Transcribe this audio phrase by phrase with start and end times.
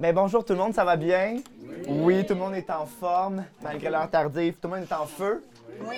[0.00, 1.38] Ben, bonjour tout le monde, ça va bien?
[1.86, 2.26] Oui.
[2.26, 4.54] tout le monde est en forme, malgré l'heure tardive.
[4.54, 5.44] Tout le monde est en feu?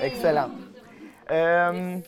[0.03, 0.51] Excellent.
[1.31, 1.99] Euh,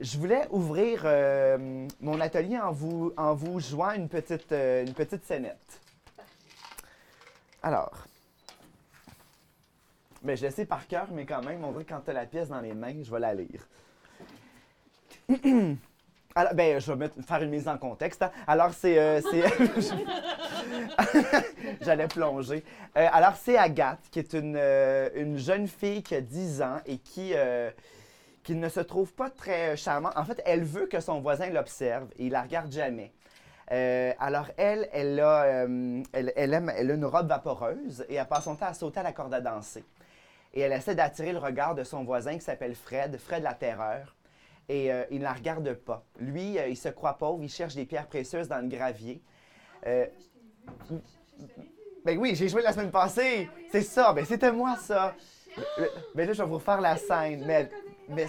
[0.00, 4.92] je voulais ouvrir euh, mon atelier en vous, en vous jouant une petite, euh, une
[4.92, 5.80] petite scénette.
[7.62, 8.04] Alors,
[10.22, 12.14] ben, je le sais par cœur, mais quand même, on dirait que quand tu as
[12.14, 13.66] la pièce dans les mains, je vais la lire.
[16.36, 18.22] Alors, ben, je vais mettre- faire une mise en contexte.
[18.22, 18.30] hein.
[18.46, 18.98] Alors, c'est.
[18.98, 19.44] euh, c'est-
[21.80, 22.64] J'allais plonger.
[22.96, 26.78] Euh, alors, c'est Agathe, qui est une, euh, une jeune fille qui a 10 ans
[26.86, 27.70] et qui, euh,
[28.42, 30.12] qui ne se trouve pas très charmante.
[30.16, 33.12] En fait, elle veut que son voisin l'observe et il la regarde jamais.
[34.18, 35.66] Alors, elle, elle a,
[36.12, 39.00] elle, elle aime, elle a une robe vaporeuse et elle passe son temps à sauter
[39.00, 39.84] à la corde à danser.
[40.52, 44.14] Et elle essaie d'attirer le regard de son voisin qui s'appelle Fred, Fred la Terreur.
[44.68, 46.04] Et il ne la regarde pas.
[46.20, 49.22] Lui, il se croit pauvre, il cherche des pierres précieuses dans le gravier.
[52.04, 53.48] Ben oui, j'ai joué la semaine passée.
[53.70, 55.14] C'est ça, ben c'était moi ça.
[55.78, 57.44] Euh, Ben là, je vais vous refaire la scène.
[57.46, 57.70] Mais,
[58.08, 58.26] mais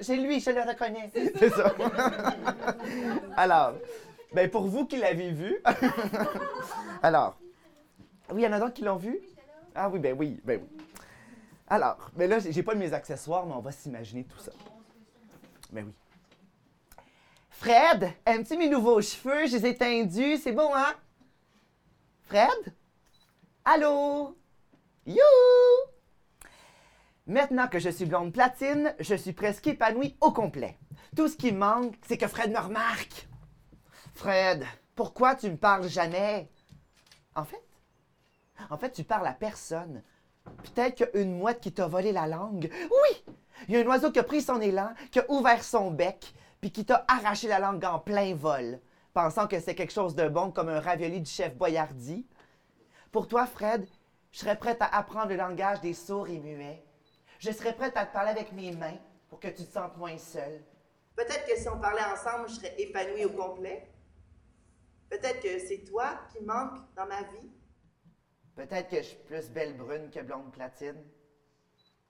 [0.00, 1.10] c'est lui, je le reconnais.
[1.14, 1.74] C'est ça.
[3.36, 3.74] Alors,
[4.32, 5.56] ben pour vous qui l'avez vu.
[7.02, 7.38] Alors,
[8.30, 9.18] oui, il y en a d'autres qui l'ont vu?
[9.74, 10.84] Ah oui, ben oui, ben oui.
[11.68, 14.52] Alors, ben là, j'ai j'ai pas mes accessoires, mais on va s'imaginer tout ça.
[15.72, 15.92] Ben oui.
[17.50, 19.46] Fred, aimes-tu mes nouveaux cheveux?
[19.46, 20.94] Je les ai tendus, c'est bon, hein?
[22.26, 22.74] Fred?
[23.64, 24.36] Allô?
[25.06, 25.22] You!
[27.28, 30.76] Maintenant que je suis blonde platine, je suis presque épanouie au complet.
[31.16, 33.28] Tout ce qui manque, c'est que Fred me remarque.
[34.14, 34.64] Fred,
[34.96, 36.50] pourquoi tu me parles jamais?
[37.36, 37.62] En fait,
[38.70, 40.02] en fait, tu parles à personne.
[40.44, 42.70] Peut-être qu'il y a une mouette qui t'a volé la langue.
[42.90, 43.34] Oui!
[43.68, 46.34] Il y a un oiseau qui a pris son élan, qui a ouvert son bec,
[46.60, 48.80] puis qui t'a arraché la langue en plein vol,
[49.16, 52.26] pensant que c'est quelque chose de bon comme un ravioli du chef Boyardi.
[53.10, 53.88] Pour toi, Fred,
[54.30, 56.84] je serais prête à apprendre le langage des sourds et muets.
[57.38, 58.98] Je serais prête à te parler avec mes mains
[59.30, 60.62] pour que tu te sentes moins seul.
[61.14, 63.90] Peut-être que si on parlait ensemble, je serais épanouie au complet.
[65.08, 67.50] Peut-être que c'est toi qui manques dans ma vie.
[68.54, 71.02] Peut-être que je suis plus belle brune que blonde platine.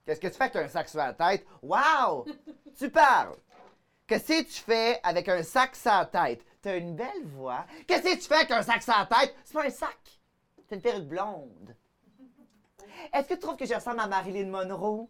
[0.05, 1.47] Qu'est-ce que tu fais avec un sac sur la tête?
[1.63, 2.27] Wow!
[2.77, 3.37] tu parles!
[4.09, 6.45] Qu'est-ce que tu fais avec un sac sur la tête?
[6.67, 7.65] T'as une belle voix.
[7.87, 9.37] Qu'est-ce que tu fais avec un sac sur la tête?
[9.45, 10.21] C'est pas un sac.
[10.69, 11.77] C'est une perruque blonde.
[13.13, 15.09] Est-ce que tu trouves que je ressemble à Marilyn Monroe?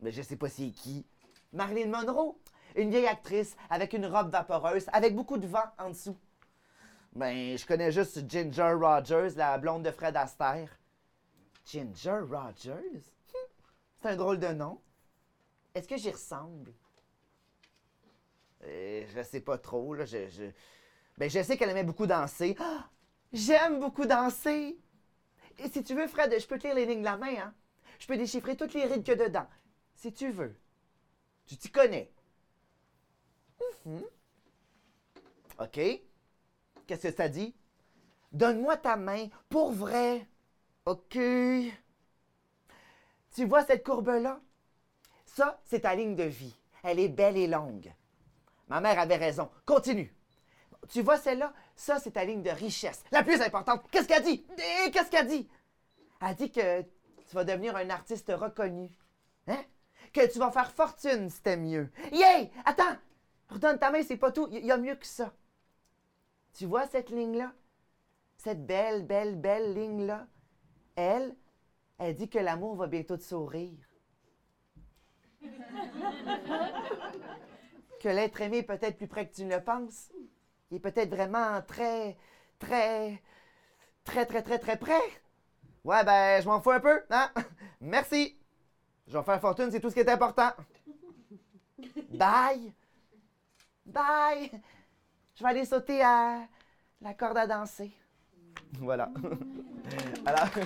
[0.00, 1.06] Mais je sais pas c'est qui.
[1.54, 2.36] Marilyn Monroe?
[2.76, 6.18] Une vieille actrice avec une robe vaporeuse, avec beaucoup de vent en dessous.
[7.14, 10.68] Ben, je connais juste Ginger Rogers, la blonde de Fred Astaire.
[11.64, 12.74] Ginger Rogers?
[12.74, 13.48] Hum,
[14.02, 14.78] C'est un drôle de nom.
[15.74, 16.74] Est-ce que j'y ressemble?
[18.64, 20.04] Euh, je sais pas trop, là.
[20.04, 20.44] Je, je...
[21.18, 22.56] Ben, je sais qu'elle aimait beaucoup danser.
[22.58, 22.88] Ah!
[23.32, 24.78] J'aime beaucoup danser!
[25.58, 27.54] Et si tu veux, Fred, je peux te lire les lignes de la main, hein?
[27.98, 29.46] Je peux déchiffrer toutes les rides qu'il y a dedans.
[29.94, 30.56] Si tu veux.
[31.46, 32.10] Tu t'y connais.
[33.84, 34.04] Mhm.
[35.60, 35.80] OK.
[36.86, 37.54] Qu'est-ce que ça dit?
[38.32, 40.26] Donne-moi ta main, pour vrai.
[40.86, 41.18] OK.
[43.34, 44.40] Tu vois cette courbe-là?
[45.24, 46.54] Ça, c'est ta ligne de vie.
[46.82, 47.92] Elle est belle et longue.
[48.68, 49.50] Ma mère avait raison.
[49.66, 50.14] Continue.
[50.88, 51.52] Tu vois celle-là?
[51.76, 53.04] Ça, c'est ta ligne de richesse.
[53.10, 53.82] La plus importante.
[53.90, 54.46] Qu'est-ce qu'elle dit?
[54.92, 55.48] Qu'est-ce qu'elle dit?
[56.20, 58.90] Elle dit que tu vas devenir un artiste reconnu.
[59.46, 59.62] Hein?
[60.12, 61.90] Que tu vas faire fortune si t'aimes mieux.
[62.12, 62.50] Yay!
[62.64, 62.96] Attends!
[63.48, 64.48] Redonne ta main, c'est pas tout.
[64.50, 65.32] Il y a mieux que ça.
[66.54, 67.52] Tu vois cette ligne-là?
[68.36, 70.26] Cette belle, belle, belle ligne-là?
[70.96, 71.34] Elle,
[71.98, 73.78] elle dit que l'amour va bientôt te sourire.
[78.04, 80.12] que l'être aimé est peut-être plus près que tu ne le penses.
[80.70, 82.18] Il est peut-être vraiment très,
[82.58, 83.22] très,
[84.04, 85.00] très, très, très, très près.
[85.84, 87.30] Ouais, ben, je m'en fous un peu, hein?
[87.80, 88.38] Merci.
[89.06, 90.50] Je vais faire fortune, c'est tout ce qui est important.
[92.10, 92.74] Bye.
[93.86, 94.50] Bye.
[95.34, 96.46] Je vais aller sauter à
[97.00, 97.90] la corde à danser.
[98.80, 99.10] Voilà.
[100.26, 100.48] Alors.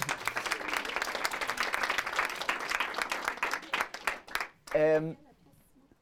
[4.77, 5.15] Euh,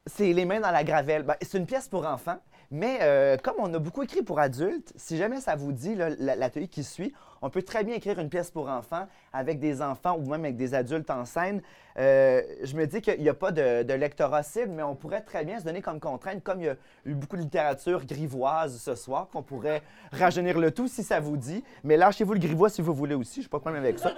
[0.07, 1.25] c'est Les mains dans la gravelle.
[1.25, 2.39] Ben, c'est une pièce pour enfants,
[2.71, 6.69] mais euh, comme on a beaucoup écrit pour adultes, si jamais ça vous dit, l'atelier
[6.69, 7.13] qui suit,
[7.43, 10.57] on peut très bien écrire une pièce pour enfants avec des enfants ou même avec
[10.57, 11.61] des adultes en scène.
[11.99, 15.21] Euh, je me dis qu'il n'y a pas de, de lectorat cible, mais on pourrait
[15.21, 18.81] très bien se donner comme contrainte, comme il y a eu beaucoup de littérature grivoise
[18.81, 19.83] ce soir, qu'on pourrait
[20.13, 21.63] rajeunir le tout si ça vous dit.
[21.85, 24.13] Mais lâchez-vous le grivois si vous voulez aussi, je n'ai pas de problème avec ça.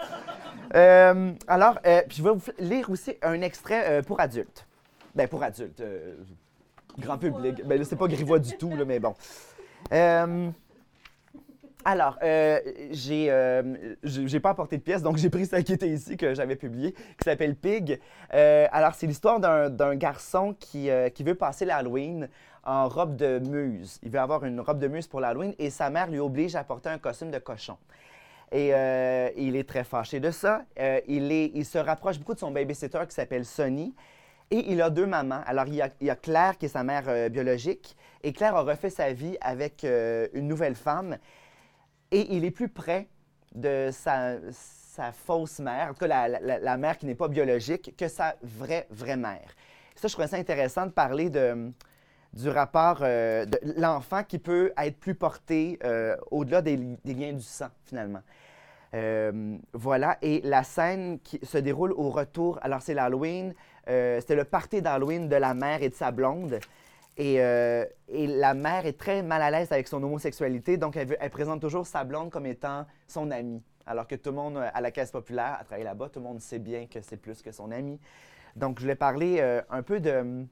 [0.75, 4.68] Euh, alors, puis je vais vous lire aussi un extrait pour adultes.
[5.15, 5.81] Ben, pour adultes.
[5.81, 6.17] euh,
[6.99, 7.65] grand public.
[7.65, 9.15] Ben, là, c'est pas grivois du tout, mais bon.
[9.93, 10.51] Euh,
[11.85, 12.61] Alors, euh,
[12.91, 16.17] j'ai euh, j'ai j'ai pas apporté de pièce, donc j'ai pris celle qui était ici,
[16.17, 18.01] que j'avais publiée, qui s'appelle Pig.
[18.31, 22.29] Alors, c'est l'histoire d'un d'un garçon qui, qui veut passer l'Halloween
[22.65, 23.99] en robe de muse.
[24.03, 26.65] Il veut avoir une robe de muse pour l'Halloween et sa mère lui oblige à
[26.65, 27.79] porter un costume de cochon.
[28.51, 28.73] Et
[29.37, 30.65] il est très fâché de ça.
[31.07, 33.95] Il, est, il se rapproche beaucoup de son babysitter qui s'appelle Sonny.
[34.51, 35.43] Et il a deux mamans.
[35.47, 37.97] Alors, il y a, Claire, qui est sa mère euh, biologique.
[38.23, 41.19] Et Claire a refait sa vie avec euh, une nouvelle femme.
[42.11, 43.09] Et il est plus près
[43.55, 44.37] de sa,
[45.13, 49.17] fausse mère, en tout cas la, mère qui n'est pas biologique, que sa vraie, vraie
[49.17, 49.55] mère.
[49.95, 54.99] Ça, je trouvais ça intéressant de parler du rapport euh, de l'enfant qui peut être
[54.99, 55.79] plus porté
[56.31, 58.23] au-delà des, li- des liens du sang, finalement.
[59.73, 63.55] Voilà, et la scène qui se déroule au retour, alors c'est l'Halloween,
[63.89, 66.61] euh, c'était le party d'Halloween de la mère et de sa blonde.
[67.17, 71.61] Et, euh, la mère est très mal à l'aise avec son homosexualité, donc elle, présente
[71.61, 73.63] toujours sa blonde comme étant son amie.
[73.87, 76.27] Alors que tout le monde euh, à la caisse populaire, à travailler là-bas, tout le
[76.27, 77.99] monde sait bien que c'est plus que son amie.
[78.55, 79.41] Donc je voulais parler
[79.71, 80.47] un peu de,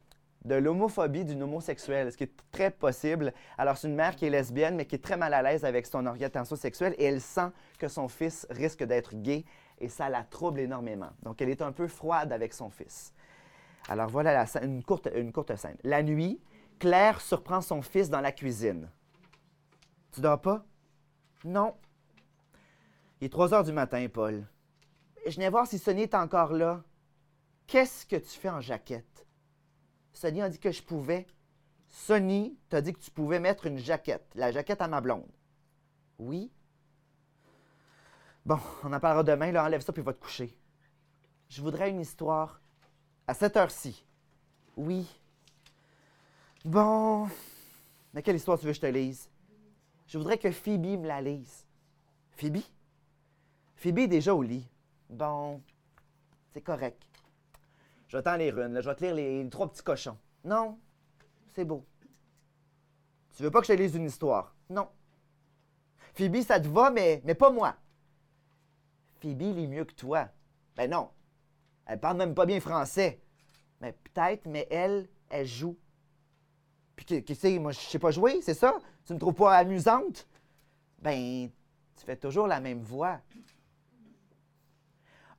[0.47, 3.33] de l'homophobie d'une homosexuelle, ce qui est très possible.
[3.59, 5.87] Alors c'est une mère qui est lesbienne, mais qui est très mal à l'aise avec
[5.87, 7.49] son orientation sexuelle et elle sent
[7.79, 9.45] que son fils risque d'être gay
[9.79, 11.11] et ça la trouble énormément.
[11.23, 13.13] Donc elle est un peu froide avec son fils.
[13.89, 15.77] Alors voilà une, courte, une scène.
[15.85, 16.41] La nuit,
[16.79, 18.91] Claire surprend son fils dans la cuisine.
[20.13, 20.65] Tu dors pas?
[21.45, 21.75] Non.
[23.21, 24.47] Il est 3 heures du matin, Paul.
[25.27, 26.83] Je viens voir si Sonny est encore là.
[27.67, 29.27] Qu'est-ce que tu fais en jaquette?
[30.13, 31.27] Sonny a dit que je pouvais.
[31.89, 35.31] Sonny t'a dit que tu pouvais mettre une jaquette, la jaquette à ma blonde.
[36.19, 36.53] Oui.
[38.45, 40.57] Bon, on en parlera demain, là, enlève ça puis va te coucher.
[41.49, 42.61] Je voudrais une histoire
[43.27, 44.05] à cette heure-ci.
[44.77, 45.07] Oui.
[46.65, 47.29] Bon.
[48.13, 49.29] Mais quelle histoire tu veux que je te lise?
[50.07, 51.67] Je voudrais que Phoebe me la lise.
[52.33, 52.63] Phoebe?
[53.77, 54.69] Phoebe est déjà au lit.
[55.11, 55.61] Bon.
[56.53, 57.03] C'est correct.
[58.09, 58.75] Je t'en une.
[58.75, 58.81] là.
[58.81, 60.19] Je vais te lire les, les trois petits cochons.
[60.45, 60.79] Non.
[61.55, 61.85] C'est beau.
[63.37, 64.55] Tu veux pas que je te lise une histoire?
[64.71, 64.89] Non.
[66.15, 67.77] Phoebe, ça te va, mais, mais pas moi.
[69.21, 70.29] Phoebe lit mieux que toi.
[70.77, 71.11] Ben non.
[71.87, 73.21] Elle parle même pas bien français.
[73.81, 75.77] Mais peut-être, mais elle, elle joue.
[76.97, 77.59] Puis que- que?
[77.59, 78.79] Moi, je sais pas jouer, c'est ça?
[79.05, 80.27] Tu me trouves pas amusante?
[80.99, 81.51] Ben,
[81.97, 83.21] tu fais toujours la même voix.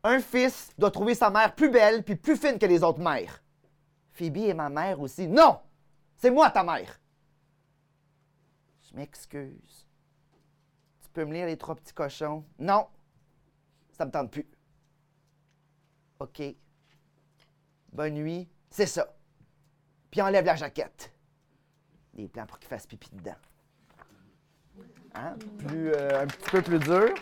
[0.04, 3.44] Un fils doit trouver sa mère plus belle puis plus fine que les autres mères.
[4.12, 5.28] Phoebe est ma mère aussi.
[5.28, 5.60] Non!
[6.16, 7.00] C'est moi ta mère!
[8.90, 9.86] Je m'excuse.
[11.02, 12.46] Tu peux me lire les trois petits cochons?
[12.58, 12.88] Non!
[13.92, 14.48] Ça me tente plus.
[16.20, 16.42] OK.
[17.94, 18.48] Bonne nuit.
[18.70, 19.14] C'est ça.
[20.12, 21.12] Puis enlève la jaquette.
[22.14, 23.36] Des plans pour qu'il fasse pipi dedans.
[25.16, 25.36] Hein?
[25.68, 27.14] Plus, euh, un petit peu plus dur.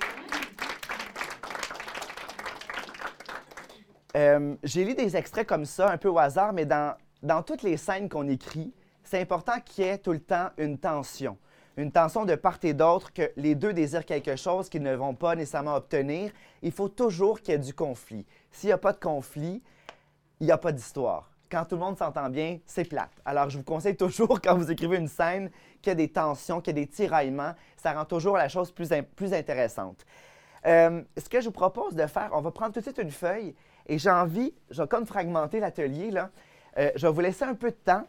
[4.15, 7.63] Euh, J'ai lu des extraits comme ça, un peu au hasard, mais dans, dans toutes
[7.63, 11.37] les scènes qu'on écrit, c'est important qu'il y ait tout le temps une tension.
[11.77, 15.13] Une tension de part et d'autre, que les deux désirent quelque chose qu'ils ne vont
[15.13, 16.31] pas nécessairement obtenir.
[16.61, 18.25] Il faut toujours qu'il y ait du conflit.
[18.51, 19.61] S'il n'y a pas de conflit,
[20.39, 21.29] il n'y a pas d'histoire.
[21.51, 23.11] Quand tout le monde s'entend bien, c'est plate.
[23.25, 25.51] Alors, je vous conseille toujours, quand vous écrivez une scène,
[25.81, 27.53] qu'il y a des tensions, qu'il y a des tiraillements.
[27.77, 30.05] Ça rend toujours la chose plus, plus intéressante.
[30.65, 33.11] Euh, ce que je vous propose de faire, on va prendre tout de suite une
[33.11, 33.53] feuille
[33.87, 36.29] et j'ai envie, je vais comme fragmenter l'atelier, là.
[36.77, 38.03] Euh, je vais vous laisser un peu de temps.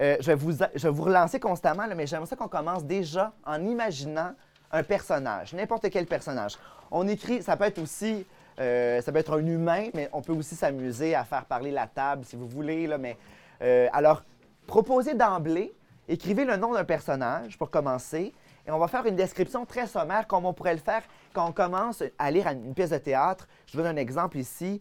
[0.00, 3.32] Euh, je, vais vous, je vais vous relancer constamment, mais j'aimerais ça qu'on commence déjà
[3.44, 4.32] en imaginant
[4.72, 6.56] un personnage, n'importe quel personnage.
[6.90, 8.26] On écrit, ça peut être aussi,
[8.58, 11.86] euh, ça peut être un humain, mais on peut aussi s'amuser à faire parler la
[11.86, 12.86] table si vous voulez.
[12.86, 13.16] Là, mais,
[13.62, 14.22] euh, alors,
[14.66, 15.74] proposez d'emblée,
[16.08, 18.32] écrivez le nom d'un personnage pour commencer,
[18.66, 21.02] et on va faire une description très sommaire comme on pourrait le faire
[21.32, 23.48] quand on commence à lire une pièce de théâtre.
[23.66, 24.80] Je vous donne un exemple ici.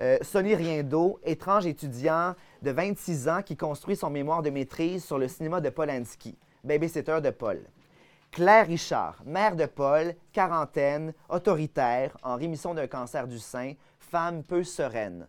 [0.00, 5.18] Euh, Sonny Riendo, étrange étudiant de 26 ans qui construit son mémoire de maîtrise sur
[5.18, 7.60] le cinéma de Polanski, babysitter de Paul.
[8.32, 14.64] Claire Richard, mère de Paul, quarantaine, autoritaire, en rémission d'un cancer du sein, femme peu
[14.64, 15.28] sereine.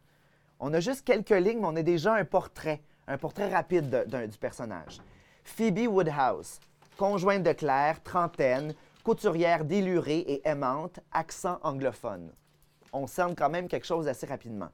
[0.61, 4.37] On a juste quelques lignes, mais on a déjà un portrait, un portrait rapide du
[4.37, 5.01] personnage.
[5.43, 6.61] Phoebe Woodhouse,
[6.97, 8.73] conjointe de Claire, trentaine,
[9.03, 12.31] couturière délurée et aimante, accent anglophone.
[12.93, 14.69] On cerne quand même quelque chose assez rapidement.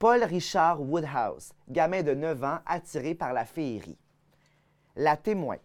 [0.00, 3.98] Paul Richard Woodhouse, gamin de 9 ans attiré par la féerie.
[4.96, 5.58] La témoin,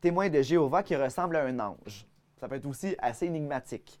[0.00, 2.06] témoin de Jéhovah qui ressemble à un ange.
[2.38, 3.98] Ça peut être aussi assez énigmatique.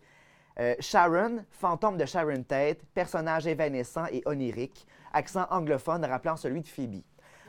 [0.60, 6.68] Euh, Sharon, fantôme de Sharon Tate, personnage évanescent et onirique, accent anglophone rappelant celui de
[6.68, 7.02] Phoebe.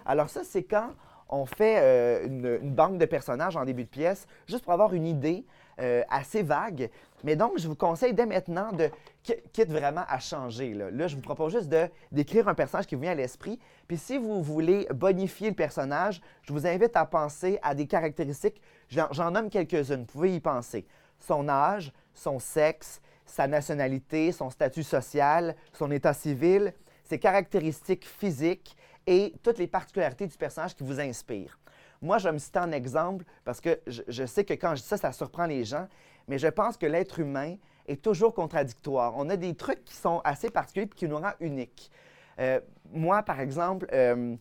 [0.03, 0.95] Alors ça, c'est quand
[1.29, 4.95] on fait euh, une, une banque de personnages en début de pièce, juste pour avoir
[4.95, 5.45] une idée
[5.79, 6.89] euh, assez vague.
[7.23, 8.89] Mais donc, je vous conseille dès maintenant de,
[9.23, 10.73] quitte vraiment à changer.
[10.73, 11.69] Là, je vous propose juste
[12.11, 13.59] d'écrire un personnage qui vous vient à l'esprit.
[13.87, 18.61] Puis si vous voulez bonifier le personnage, je vous invite à penser à des caractéristiques.
[18.89, 20.85] J'en, nomme quelques-unes, vous pouvez y penser.
[21.19, 26.73] Son âge, son sexe, sa nationalité, son statut social, son état civil,
[27.03, 28.75] ses caractéristiques physiques
[29.07, 31.60] et toutes les particularités du personnage qui vous inspirent.
[32.01, 34.97] Moi, je me cite en exemple parce que je, sais que quand je dis ça,
[34.97, 35.87] ça surprend les gens,
[36.27, 37.55] mais je pense que l'être humain
[37.87, 39.13] est toujours contradictoire.
[39.17, 41.91] On a des trucs qui sont assez particuliers et qui nous rendent uniques.
[42.39, 42.59] Euh,
[42.91, 44.35] moi, par exemple, euh,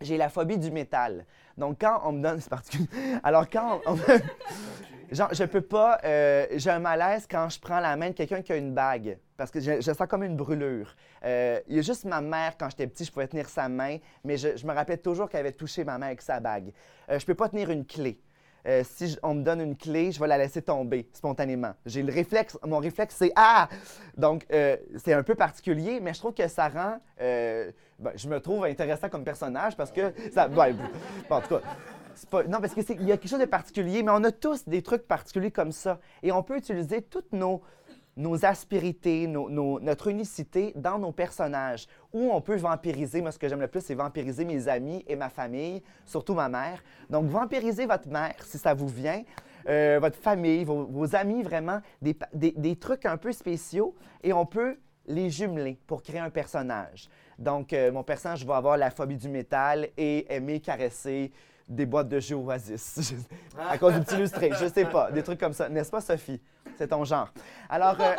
[0.00, 1.26] j'ai la phobie du métal.
[1.56, 2.40] Donc, quand on me donne.
[2.40, 2.88] C'est particulier.
[3.22, 3.96] Alors, quand on.
[5.12, 6.00] Genre, je peux pas.
[6.04, 9.18] Euh, j'ai un malaise quand je prends la main de quelqu'un qui a une bague,
[9.36, 10.94] parce que je, sens comme une brûlure.
[11.24, 13.98] Euh, il y a juste ma mère, quand j'étais petit, je pouvais tenir sa main,
[14.24, 16.72] mais je, me rappelais toujours qu'elle avait touché ma main avec sa bague.
[17.10, 18.20] Euh, je peux pas tenir une clé.
[18.66, 21.72] Euh, si on me donne une clé, je vais la laisser tomber spontanément.
[21.84, 23.68] J'ai le réflexe, mon réflexe, c'est Ah!
[24.16, 26.98] Donc, c'est un peu particulier, mais je trouve que ça rend.
[27.98, 30.48] Ben, je me trouve intéressant comme personnage parce que ça.
[30.48, 30.76] Ben,
[31.30, 31.62] en tout cas
[32.48, 35.06] non, parce qu'il y a quelque chose de particulier, mais on a tous des trucs
[35.06, 36.00] particuliers comme ça.
[36.22, 37.62] Et on peut utiliser toutes nos,
[38.16, 41.86] nos aspérités, notre unicité dans nos personnages.
[42.12, 45.16] Ou on peut vampiriser, moi ce que j'aime le plus, c'est vampiriser mes amis et
[45.16, 46.82] ma famille, surtout ma mère.
[47.10, 49.22] Donc vampiriser votre mère si ça vous vient,
[49.68, 53.94] euh, votre famille, vos, amis, vraiment, des, des, trucs un peu spéciaux.
[54.22, 57.08] Et on peut les jumeler pour créer un personnage.
[57.38, 61.32] Donc euh, mon personnage va avoir la phobie du métal et aimer caresser
[61.68, 63.14] des boîtes de jeux Oasis.
[63.58, 65.68] à cause du petit illustré, je sais pas, des trucs comme ça.
[65.68, 66.40] N'est-ce pas, Sophie?
[66.76, 67.32] C'est ton genre.
[67.68, 68.14] Alors, euh,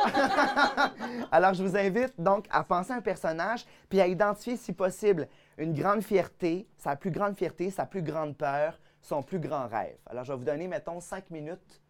[1.32, 5.28] alors, je vous invite donc à penser à un personnage puis à identifier, si possible,
[5.58, 9.98] une grande fierté, sa plus grande fierté, sa plus grande peur, son plus grand rêve.
[10.08, 11.82] Alors, je vais vous donner, mettons, cinq minutes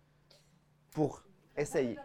[0.91, 1.23] pour
[1.55, 1.97] essayer.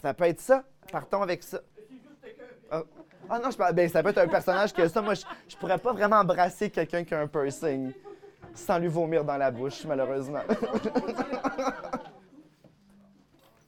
[0.00, 0.64] Ça peut être ça.
[0.90, 1.60] Partons avec ça.
[2.72, 2.82] Oh.
[3.30, 5.78] Ah non, je ben, ça peut être un personnage que ça, moi, je, je pourrais
[5.78, 7.92] pas vraiment embrasser quelqu'un qui a un piercing
[8.54, 10.40] sans lui vomir dans la bouche, malheureusement.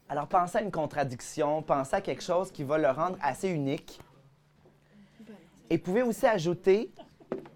[0.08, 4.00] Alors, pensez à une contradiction, pensez à quelque chose qui va le rendre assez unique.
[5.68, 6.90] Et pouvez aussi ajouter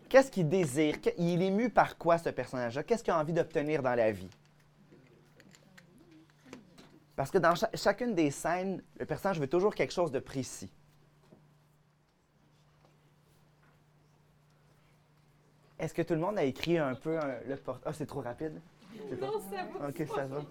[0.09, 3.83] qu'est-ce qu'il désire, il est ému par quoi ce personnage-là, qu'est-ce qu'il a envie d'obtenir
[3.83, 4.31] dans la vie?
[7.17, 10.71] Parce que dans chacune des scènes, le personnage veut toujours quelque chose de précis.
[15.79, 17.83] Est-ce que tout le monde a écrit un peu le portrait?
[17.87, 18.61] Ah, c'est trop rapide?
[19.21, 19.89] Non, ça va.
[19.89, 20.43] OK, ça va.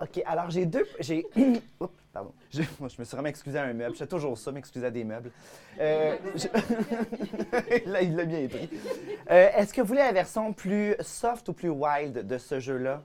[0.00, 0.86] OK, alors j'ai deux.
[1.00, 1.26] J'ai.
[1.80, 2.32] Oups, pardon.
[2.50, 3.94] Je, moi, je me suis vraiment excusé à un meuble.
[3.94, 5.30] Je fais toujours ça, m'excuser à des meubles.
[5.80, 6.16] Euh,
[7.86, 8.68] Là, il l'a bien pris.
[9.30, 13.02] Euh, est-ce que vous voulez la version plus soft ou plus wild de ce jeu-là?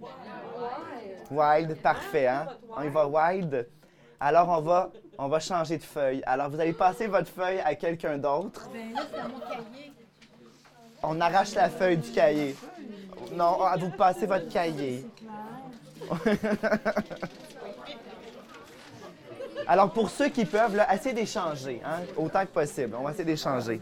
[0.00, 0.10] Wild.
[1.30, 2.48] Wild, parfait, hein?
[2.76, 3.68] On y va wild.
[4.18, 6.22] Alors, on va, on va changer de feuille.
[6.26, 8.68] Alors, vous allez passer votre feuille à quelqu'un d'autre.
[8.72, 8.94] Ben.
[11.02, 12.56] On arrache la feuille du cahier.
[13.32, 15.06] Non, vous passez votre cahier.
[19.66, 22.94] Alors, pour ceux qui peuvent, là, essayez d'échanger, hein, autant que possible.
[22.98, 23.80] On va essayer d'échanger.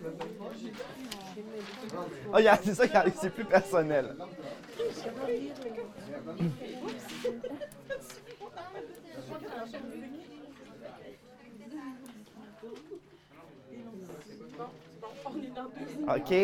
[2.32, 2.84] Oh, c'est ça,
[3.20, 4.14] c'est plus personnel.
[16.08, 16.34] OK.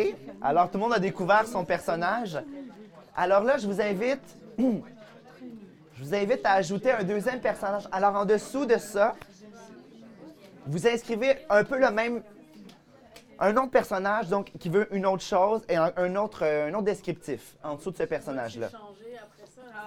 [0.42, 2.38] Alors, tout le monde a découvert son personnage.
[3.16, 4.22] Alors là, je vous invite,
[4.58, 7.88] je vous invite à ajouter un deuxième personnage.
[7.90, 9.16] Alors, en dessous de ça,
[10.66, 12.22] vous inscrivez un peu le même,
[13.38, 17.56] un autre personnage, donc qui veut une autre chose et un, autre, un autre descriptif
[17.62, 18.68] en dessous de ce personnage-là.
[18.68, 18.78] Ça?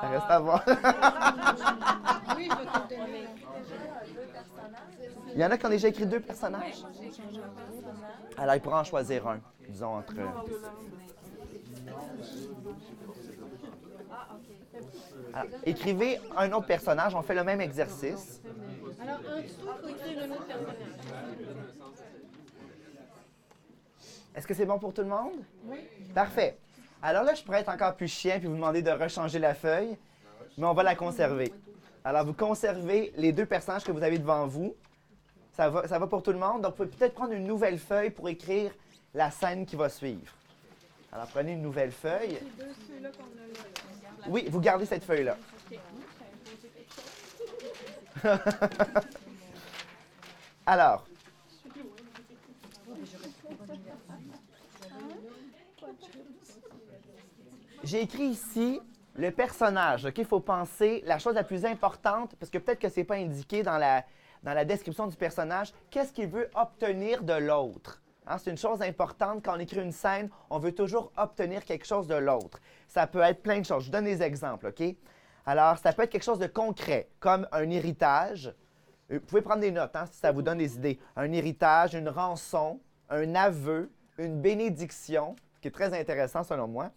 [0.01, 0.65] Reste à voir.
[5.33, 6.83] Il y en a qui ont déjà écrit deux personnages?
[8.37, 10.13] Alors, il pourra en choisir un, disons, entre...
[15.33, 18.41] Alors, écrivez un autre personnage, on fait le même exercice.
[19.01, 20.75] Alors, en dessous, il faut écrire un autre personnage.
[24.35, 25.43] Est-ce que c'est bon pour tout le monde?
[25.65, 25.77] Oui.
[26.13, 26.57] Parfait.
[27.01, 29.97] Alors là, je pourrais être encore plus chien puis vous demander de rechanger la feuille,
[30.57, 31.53] mais on va la conserver.
[32.03, 34.75] Alors, vous conservez les deux personnages que vous avez devant vous.
[35.53, 36.61] Ça va, ça va pour tout le monde.
[36.61, 38.71] Donc, vous pouvez peut-être prendre une nouvelle feuille pour écrire
[39.13, 40.33] la scène qui va suivre.
[41.11, 42.39] Alors, prenez une nouvelle feuille.
[44.27, 45.37] Oui, vous gardez cette feuille-là.
[50.65, 51.05] Alors.
[57.83, 58.79] j'ai écrit ici
[59.15, 60.07] le personnage.
[60.15, 63.63] Il faut penser la chose la plus importante, parce que peut-être que c'est pas indiqué
[63.63, 64.05] dans la,
[64.43, 68.01] dans la description du personnage, qu'est-ce qu'il veut obtenir de l'autre.
[68.27, 71.85] Hein, c'est une chose importante quand on écrit une scène, on veut toujours obtenir quelque
[71.85, 72.59] chose de l'autre.
[72.87, 73.83] Ça peut être plein de choses.
[73.83, 74.95] Je vous donne des exemples, OK?
[75.45, 78.53] Alors, ça peut être quelque chose de concret, comme un héritage.
[79.11, 80.99] Euh, Vous pouvez prendre des notes hein, si ça vous donne des idées.
[81.15, 82.79] Un héritage, une rançon,
[83.09, 86.91] un aveu, une bénédiction, qui est très intéressant selon moi,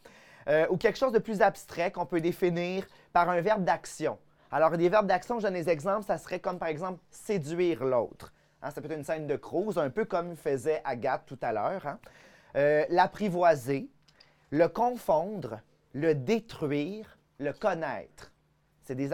[0.48, 4.18] euh, ou quelque chose de plus abstrait qu'on peut définir par un verbe d'action.
[4.54, 8.32] Alors, des verbes d'action, je donne des exemples, ça serait comme par exemple séduire l'autre.
[8.62, 11.52] Hein, ça peut être une scène de cruise, un peu comme faisait Agathe tout à
[11.52, 11.84] l'heure.
[11.88, 11.98] hein.
[12.54, 13.90] Euh, L'apprivoiser,
[14.50, 15.58] le confondre,
[15.92, 18.30] le détruire, le connaître.
[18.82, 19.08] C'est des,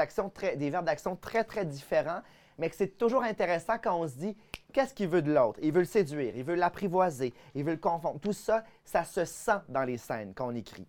[0.57, 2.21] des verbes d'action très, très différents,
[2.59, 4.37] mais que c'est toujours intéressant quand on se dit
[4.75, 5.59] qu'est-ce qu'il veut de l'autre?
[5.63, 8.21] Il veut le séduire, il veut l'apprivoiser, il veut le confondre.
[8.21, 10.87] Tout ça, ça se sent dans les scènes qu'on écrit.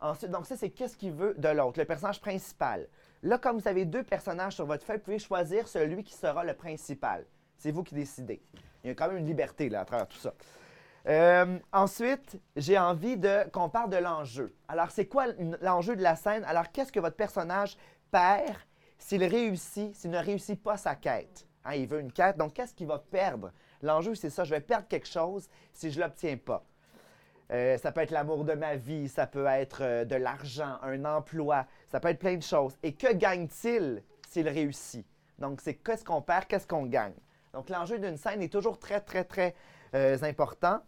[0.00, 2.86] Ensuite, donc ça, c'est qu'est-ce qu'il veut de l'autre, le personnage principal.
[3.22, 6.44] Là, comme vous avez deux personnages sur votre feuille, vous pouvez choisir celui qui sera
[6.44, 7.24] le principal.
[7.56, 8.42] C'est vous qui décidez.
[8.84, 10.34] Il y a quand même une liberté là, à travers tout ça.
[11.08, 13.18] Euh, ensuite, j'ai envie
[13.52, 14.54] qu'on parle de l'enjeu.
[14.68, 15.26] Alors, c'est quoi
[15.60, 16.44] l'enjeu de la scène?
[16.44, 17.76] Alors, qu'est-ce que votre personnage
[18.10, 18.56] perd
[18.98, 21.46] s'il réussit, s'il ne réussit pas sa quête?
[21.64, 23.52] Hein, il veut une quête, donc qu'est-ce qu'il va perdre?
[23.82, 26.64] L'enjeu, c'est ça, je vais perdre quelque chose si je ne l'obtiens pas.
[27.52, 31.04] Euh, ça peut être l'amour de ma vie, ça peut être euh, de l'argent, un
[31.04, 32.76] emploi, ça peut être plein de choses.
[32.82, 35.06] Et que gagne-t-il s'il réussit?
[35.38, 37.14] Donc, c'est qu'est-ce qu'on perd, qu'est-ce qu'on gagne?
[37.52, 39.54] Donc, l'enjeu d'une scène est toujours très, très, très
[39.94, 40.80] euh, important.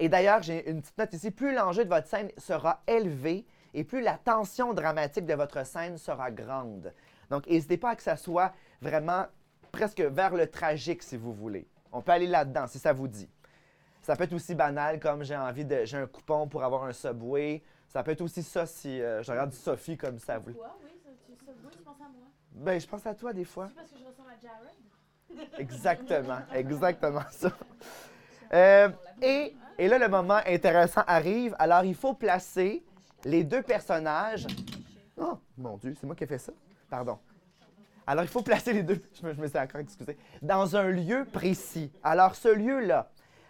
[0.00, 3.84] Et d'ailleurs, j'ai une petite note ici, plus l'enjeu de votre scène sera élevé et
[3.84, 6.92] plus la tension dramatique de votre scène sera grande.
[7.30, 9.26] Donc, n'hésitez pas à que ça soit vraiment
[9.70, 11.68] presque vers le tragique, si vous voulez.
[11.92, 13.28] On peut aller là-dedans, si ça vous dit.
[14.10, 15.84] Ça peut être aussi banal, comme j'ai envie de.
[15.84, 17.62] J'ai un coupon pour avoir un subway.
[17.86, 20.36] Ça peut être aussi ça si euh, je regarde Sophie comme ça.
[20.40, 20.52] Vous...
[20.52, 20.76] Quoi?
[20.82, 21.10] Oui, ça,
[21.70, 22.26] tu, penses à moi?
[22.50, 23.68] Ben, je pense à toi des fois.
[23.68, 25.60] C'est parce que je ressemble à Jared?
[25.60, 27.52] Exactement, exactement ça.
[28.52, 28.88] Euh,
[29.22, 31.54] et, et là, le moment intéressant arrive.
[31.60, 32.82] Alors, il faut placer
[33.24, 34.44] les deux personnages.
[35.16, 36.52] Oh, mon Dieu, c'est moi qui ai fait ça?
[36.88, 37.16] Pardon.
[38.08, 40.88] Alors, il faut placer les deux, je me, je me suis encore excusé, dans un
[40.88, 41.92] lieu précis.
[42.02, 43.08] Alors, ce lieu-là,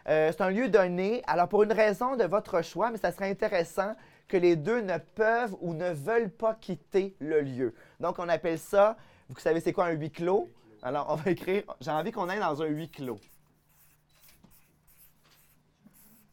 [0.08, 1.22] euh, c'est un lieu donné.
[1.26, 3.94] Alors, pour une raison de votre choix, mais ça serait intéressant
[4.28, 7.74] que les deux ne peuvent ou ne veulent pas quitter le lieu.
[7.98, 8.96] Donc, on appelle ça,
[9.28, 10.48] vous savez, c'est quoi un huis clos?
[10.82, 13.20] Alors, on va écrire, j'ai envie qu'on aille dans un huis clos.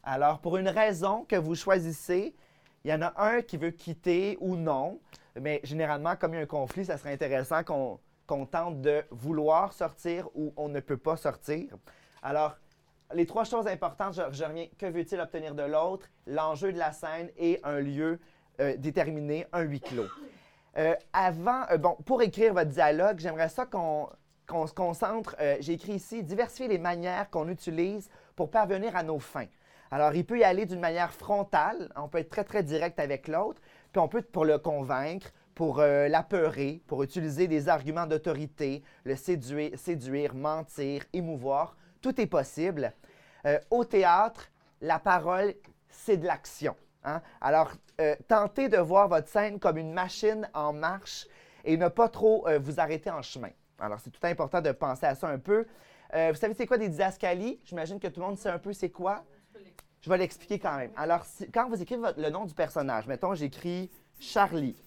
[0.02, 2.34] Alors, pour une raison que vous choisissez,
[2.84, 5.00] il y en a un qui veut quitter ou non,
[5.38, 9.72] mais généralement, comme il y a un conflit, ça serait intéressant qu'on tente de vouloir
[9.72, 11.76] sortir ou on ne peut pas sortir.
[12.22, 12.56] Alors,
[13.14, 17.30] les trois choses importantes, je, reviens, que veut-il obtenir de l'autre, l'enjeu de la scène
[17.38, 18.18] et un lieu
[18.60, 20.08] euh, déterminé, un huis clos.
[20.76, 24.08] Euh, avant, euh, bon, pour écrire votre dialogue, j'aimerais ça qu'on
[24.46, 25.36] qu'on se concentre.
[25.60, 29.44] J'ai écrit ici diversifier les manières qu'on utilise pour parvenir à nos fins.
[29.90, 33.28] Alors, il peut y aller d'une manière frontale, on peut être très, très direct avec
[33.28, 33.60] l'autre,
[33.92, 39.78] puis on peut, pour le convaincre, pour l'apeurer, pour utiliser des arguments d'autorité, le séduire,
[39.78, 42.92] séduire, mentir, émouvoir, tout est possible.
[43.46, 45.54] Euh, au théâtre, la parole,
[45.88, 46.76] c'est de l'action.
[47.04, 47.20] hein.
[47.40, 51.26] Alors, euh, tentez de voir votre scène comme une machine en marche
[51.64, 53.50] et ne pas trop euh, vous arrêter en chemin.
[53.78, 55.66] Alors, c'est tout important de penser à ça un peu.
[56.10, 57.60] Vous savez, c'est quoi des didascalies?
[57.64, 59.24] J'imagine que tout le monde sait un peu c'est quoi.
[60.00, 60.90] Je vais l'expliquer quand même.
[60.96, 64.82] Alors, quand vous écrivez le nom du personnage, mettons, j'écris Charlie.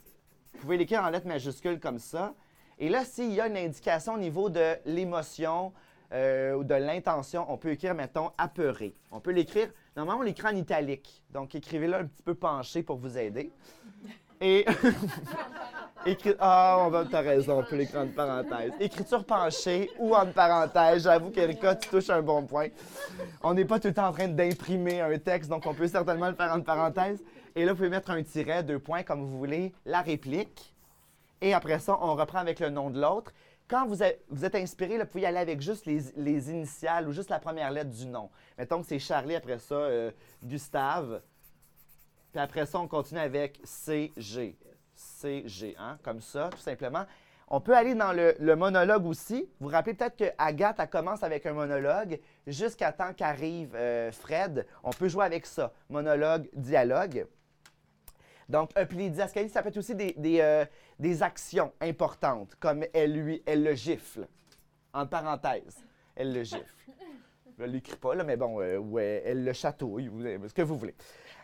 [0.53, 2.33] Vous pouvez l'écrire en lettres majuscules comme ça.
[2.79, 5.73] Et là, s'il y a une indication au niveau de l'émotion
[6.13, 8.93] euh, ou de l'intention, on peut écrire, mettons, apeuré.
[9.11, 11.23] On peut l'écrire, normalement, on l'écrit en italique.
[11.29, 13.51] Donc, écrivez-le un petit peu penché pour vous aider.
[14.39, 14.65] Et.
[16.39, 18.71] Ah, on va, t'as raison, on peut l'écrire en parenthèse.
[18.79, 21.03] Écriture penchée ou en parenthèse.
[21.03, 22.69] J'avoue qu'Erika, tu touches un bon point.
[23.43, 26.29] On n'est pas tout le temps en train d'imprimer un texte, donc on peut certainement
[26.29, 27.23] le faire en parenthèse.
[27.55, 30.73] Et là, vous pouvez mettre un tiret, deux points, comme vous voulez, la réplique.
[31.39, 33.31] Et après ça, on reprend avec le nom de l'autre.
[33.71, 37.29] Quand vous êtes, inspiré, vous pouvez y aller avec juste les, les initiales ou juste
[37.29, 38.29] la première lettre du nom.
[38.57, 40.11] Mettons que c'est Charlie, après ça, euh,
[40.43, 41.21] Gustave.
[42.33, 44.57] Puis après ça, on continue avec CG.
[44.93, 47.05] CG, hein, comme ça, tout simplement.
[47.47, 49.49] On peut aller dans le, monologue aussi.
[49.61, 54.11] Vous vous rappelez peut-être que Agathe, elle commence avec un monologue jusqu'à temps qu'arrive euh,
[54.11, 54.67] Fred.
[54.83, 55.71] On peut jouer avec ça.
[55.89, 57.25] Monologue, dialogue.
[58.51, 60.65] Donc, puis les didascalies, ça peut être aussi des, des, euh,
[61.01, 64.27] des actions importantes, comme elle, lui, elle le gifle.
[64.93, 65.83] En parenthèse,
[66.15, 66.75] elle le gifle.
[67.57, 70.61] Je ne l'écris pas, là, mais bon, euh, ou elle, le chatouille, ou ce que
[70.61, 70.95] vous voulez.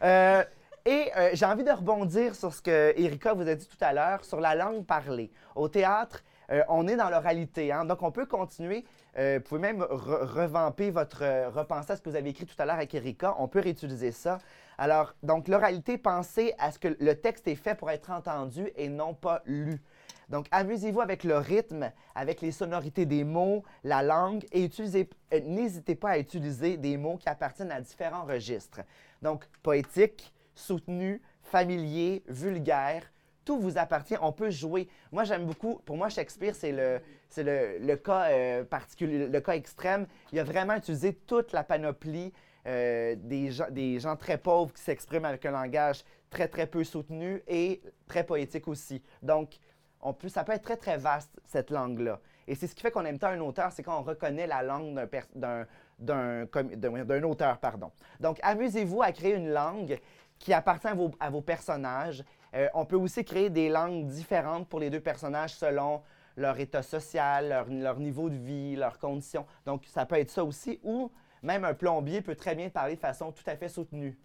[0.03, 0.43] Euh,
[0.85, 3.91] Et euh, j'ai envie de rebondir sur ce que Erika vous a dit tout à
[3.91, 5.29] l'heure, sur la langue parlée.
[5.55, 6.23] Au théâtre,
[6.69, 8.85] on est dans l'oralité, hein, donc on peut continuer.
[9.17, 12.65] vous pouvez même re- revamper votre, repenser à ce que vous avez écrit tout à
[12.65, 13.35] l'heure avec Erika.
[13.37, 14.37] On peut réutiliser ça.
[14.77, 18.89] Alors, donc l'oralité, pensez à ce que le texte est fait pour être entendu et
[18.89, 19.81] non pas lu.
[20.29, 25.95] Donc, amusez-vous avec le rythme, avec les sonorités des mots, la langue, et euh, n'hésitez
[25.95, 28.81] pas à utiliser des mots qui appartiennent à différents registres.
[29.21, 33.03] Donc, poétique, soutenu, familier, vulgaire,
[33.45, 34.17] tout vous appartient.
[34.21, 34.89] On peut jouer.
[35.13, 35.79] Moi, j'aime beaucoup.
[35.85, 40.05] Pour moi, Shakespeare, c'est le, c'est le, le cas euh, particulier, le cas extrême.
[40.33, 42.33] Il a vraiment utilisé toute la panoplie
[42.67, 46.83] euh, des, gens, des gens très pauvres qui s'expriment avec un langage très, très peu
[46.83, 49.01] soutenu et très poétique aussi.
[49.21, 49.57] Donc,
[50.01, 52.19] on peut, ça peut être très, très vaste, cette langue-là.
[52.47, 54.63] Et c'est ce qui fait qu'on aime tant un auteur, c'est quand on reconnaît la
[54.63, 57.57] langue d'un, auteur.
[57.59, 57.91] Pardon.
[58.19, 59.99] Donc, amusez-vous à créer une langue
[60.37, 62.23] qui appartient à vos, à vos personnages.
[62.53, 66.01] Euh, on peut aussi créer des langues différentes pour les deux personnages selon
[66.35, 69.45] leur état social, leur, leur niveau de vie, leurs conditions.
[69.65, 70.79] Donc, ça peut être ça aussi.
[70.83, 71.11] Ou
[71.43, 74.17] même un plombier peut très bien parler de façon tout à fait soutenue.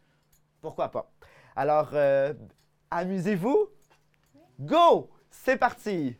[0.61, 1.11] Pourquoi pas?
[1.57, 2.33] Alors, euh,
[2.91, 3.69] amusez-vous.
[4.61, 5.11] Go!
[5.31, 6.17] C'est parti!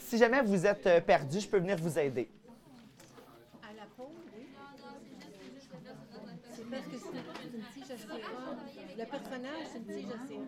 [0.00, 2.30] Si jamais vous êtes euh, perdu, je peux venir vous aider.
[3.62, 4.48] À la pause, oui.
[6.54, 8.06] C'est parce que c'est une tige.
[8.98, 10.38] Le personnage, c'est une tige.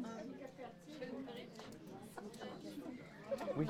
[3.57, 3.67] Oui.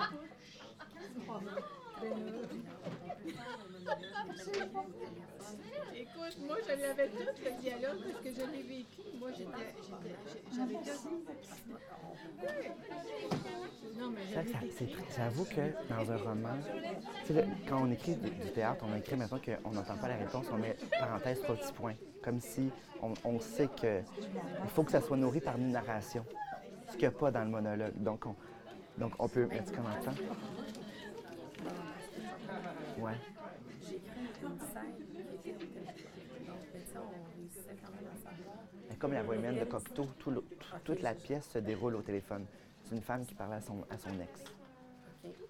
[5.94, 9.00] Écoute, moi, je l'avais tout, le dialogue, parce que je l'ai vécu.
[9.18, 9.74] Moi, j'étais,
[10.54, 11.22] j'avais tout.
[13.98, 16.56] Non, mais ça- J'avoue que dans un roman,
[17.28, 20.46] le- quand on écrit du, du théâtre, on écrit maintenant qu'on n'entend pas la réponse,
[20.52, 21.94] on met parenthèse trois petits points.
[22.22, 22.70] Comme si
[23.02, 24.00] on, on sait que
[24.64, 26.24] il faut que ça soit nourri par une narration,
[26.88, 27.92] ce qu'il n'y a pas dans le monologue.
[27.96, 28.34] Donc on,
[28.98, 30.22] donc on peut mettre comme temps.
[33.00, 33.12] Ouais.
[33.82, 36.46] J'ai écrit une scène qui était au téléphone.
[36.46, 38.56] Donc, ben, ça, on réussissait quand même à savoir.
[38.90, 41.96] Et comme la voix humaine de Cocteau, tout le- tout- toute la pièce se déroule
[41.96, 42.46] au téléphone.
[42.84, 44.44] C'est une femme qui parle à son, à son ex.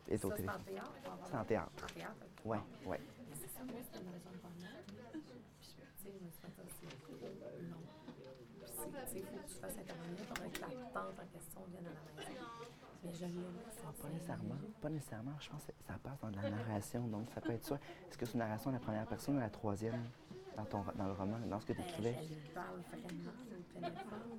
[0.09, 0.63] Et au ça, c'est en téléphone.
[0.67, 0.93] théâtre?
[1.31, 1.87] C'est en théâtre.
[1.97, 2.05] OK.
[2.45, 3.01] Ouais, ouais.
[3.29, 4.77] Mais c'est ça, moi, c'était une maison de roman.
[5.13, 5.23] Puis,
[5.61, 7.83] tu sais, je me suis fait ça, c'est long.
[8.07, 11.27] Puis, c'est- tu sais, il faut que tu fasses intervenir pendant que la tante en
[11.31, 12.50] question vienne à la maison.
[13.05, 14.55] Mais cette Pas nécessairement.
[14.81, 15.33] Pas nécessairement.
[15.41, 17.07] Je pense que ça passe dans de la narration.
[17.07, 17.81] Donc, ça peut être soit.
[18.09, 20.05] Est-ce que c'est une narration à la première personne ou à la troisième
[20.57, 22.17] dans, ton, dans le roman, dans ce que tu écrivais?
[22.17, 23.95] Au téléphone.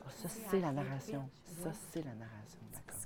[0.06, 1.30] Ah, ça, c'est la narration.
[1.45, 2.60] Ça, c'est la narration.
[2.71, 3.00] D'accord.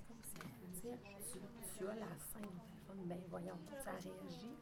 [0.82, 1.40] Tu,
[1.78, 2.60] tu as la scène
[3.06, 4.56] ben voyons, ça réagit.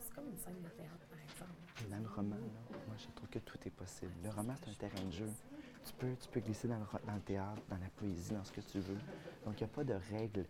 [0.00, 1.88] C'est comme une scène de théâtre, par exemple.
[1.88, 4.12] Dans le roman, là, moi, je trouve que tout est possible.
[4.24, 5.28] Le roman, c'est un terrain de jeu.
[5.84, 8.52] Tu peux, tu peux glisser dans le, dans le théâtre, dans la poésie, dans ce
[8.52, 8.98] que tu veux.
[9.44, 10.44] Donc, il n'y a pas de règles.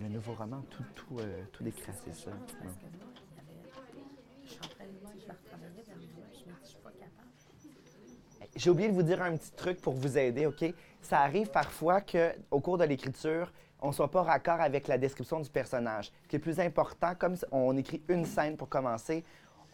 [0.00, 2.30] Le nouveau roman, tout, tout, euh, tout décrassé ça.
[2.30, 2.70] Parce Non.
[2.74, 4.04] que moi, il y avait.
[4.44, 6.60] Je suis en train de me dire, je vais retravailler dernièrement, puis je me dis,
[6.62, 7.28] je suis pas capable.
[8.56, 10.64] J'ai oublié de vous dire un petit truc pour vous aider, OK?
[11.02, 15.40] Ça arrive parfois qu'au cours de l'écriture, on ne soit pas raccord avec la description
[15.40, 16.10] du personnage.
[16.22, 19.24] Ce qui est plus important, comme on écrit une scène pour commencer,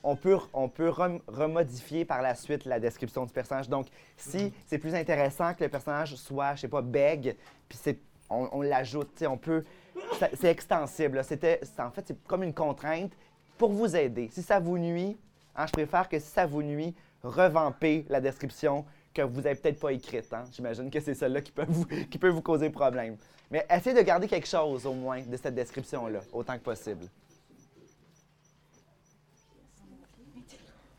[0.03, 3.69] on peut, on peut rem- remodifier par la suite la description du personnage.
[3.69, 3.87] Donc,
[4.17, 7.37] si c'est plus intéressant que le personnage soit, je sais pas, bègue,
[7.69, 7.79] puis
[8.29, 9.65] on, on l'ajoute, on peut...
[10.35, 11.23] C'est extensible.
[11.25, 13.13] C'était, en fait, c'est comme une contrainte
[13.59, 14.31] pour vous aider.
[14.33, 15.19] Si ça vous nuit,
[15.55, 19.79] hein, je préfère que si ça vous nuit, revamper la description que vous n'avez peut-être
[19.79, 20.33] pas écrite.
[20.33, 20.45] hein.
[20.53, 23.17] J'imagine que c'est celle-là qui peut, vous, qui peut vous causer problème.
[23.51, 27.07] Mais essayez de garder quelque chose, au moins, de cette description-là, autant que possible.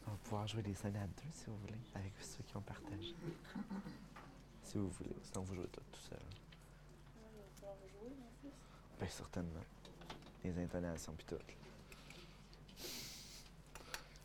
[0.06, 2.62] On va pouvoir jouer des scènes à deux, si vous voulez, avec ceux qui ont
[2.62, 3.14] partagé.
[4.64, 5.14] Si vous voulez.
[5.24, 6.20] Sinon, vous jouez tout, tout seul.
[8.98, 9.66] Bien, certainement.
[10.46, 11.36] Les intonations, puis tout.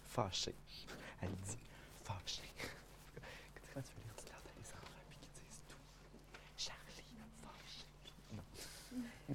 [0.06, 0.54] Fâché.
[1.20, 1.58] Elle dit
[2.04, 2.42] fâché.
[2.54, 5.76] Tu quand tu veux lire théâtre à des enfants, puis qu'ils disent tout.
[6.56, 7.86] Charlie, fâché.
[8.32, 9.34] Non.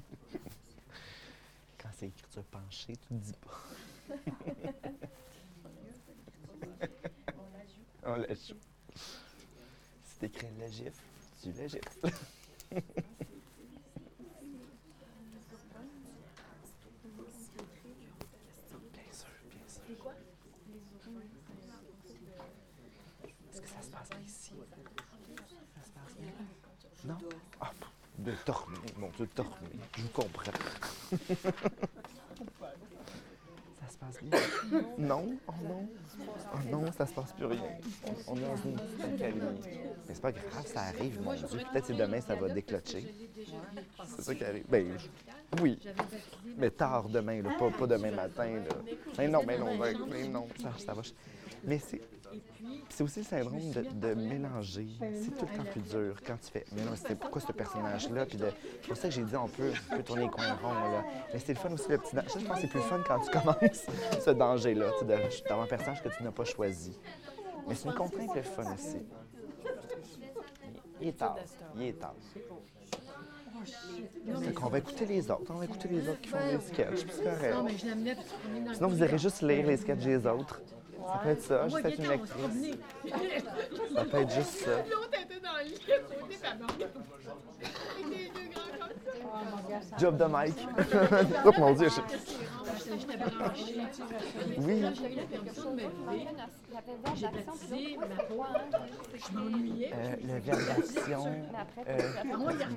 [1.78, 3.60] quand c'est écriture penchée, tu ne dis pas.
[8.04, 8.56] On la joue.
[10.04, 10.94] Si t'écris le gif,
[11.40, 12.00] tu le gifles.
[18.92, 19.82] Bien sûr, bien sûr.
[23.52, 24.52] Est-ce que ça se passe bien ici?
[25.74, 26.32] Ça se passe bien?
[27.04, 27.18] Non?
[27.60, 29.70] Ah, pff, de dormir, mon Dieu, dormir.
[29.96, 30.52] Je vous comprends.
[33.80, 34.40] ça se passe passe bien?
[34.98, 35.38] Non?
[35.46, 35.88] Oh non?
[36.54, 36.58] Oh
[37.22, 37.60] passe plus rien.
[38.26, 38.76] On, est dans une
[39.14, 39.40] accalmie.
[40.08, 41.46] Mais c'est pas grave, ça arrive, mon Dieu.
[41.72, 43.14] Peut-être que demain, ça va déclocher.
[44.16, 44.64] C'est ça qui arrive.
[44.68, 44.86] Ben,
[45.60, 45.78] oui.
[46.56, 48.50] Mais tard demain, là, pas, pas demain matin.
[48.50, 48.94] Là.
[49.18, 49.78] Mais non, mais non,
[50.10, 51.02] mais non, ça, ça va.
[51.64, 52.00] Mais c'est.
[52.88, 54.86] C'est aussi le syndrome de, de mélanger.
[55.00, 56.64] C'est tout le temps plus dur quand tu fais.
[56.72, 58.24] Mais non, c'était pourquoi ce personnage-là?
[58.26, 58.46] Puis de-
[58.80, 60.72] c'est pour ça que j'ai dit on peut, on peut tourner les coins ronds.
[60.72, 61.04] Là.
[61.32, 62.28] Mais c'est le fun aussi, le petit danger.
[62.30, 63.86] Ça, je pense que c'est plus fun quand tu commences
[64.24, 66.98] ce danger-là, d'avoir un personnage que tu n'as pas choisi.
[67.68, 68.98] Mais c'est une contrainte le fun aussi.
[71.00, 71.36] Il est tard.
[71.76, 72.14] Il est tard.
[74.54, 75.50] Qu'on va écouter les autres.
[75.50, 77.04] On va écouter les autres qui font des sketchs.
[77.04, 77.54] puis c'est correct.
[77.54, 77.62] Dans
[78.68, 80.60] le Sinon, vous irez juste lire les sketchs des autres.
[81.06, 82.74] Ça peut être ça, juste être une promener.
[83.94, 84.70] Ça peut être juste ça.
[84.90, 85.80] L'autre était dans le lit,
[86.20, 86.48] côté, ça.
[89.98, 90.56] Job de Mike.
[91.44, 91.88] oh mon Dieu.
[94.58, 94.84] Oui.
[99.92, 101.26] Euh, le verbe d'action.
[101.88, 102.12] euh,